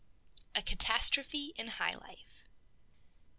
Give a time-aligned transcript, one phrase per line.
[0.55, 2.45] A CATASTROPHE IN HIGH LIFE.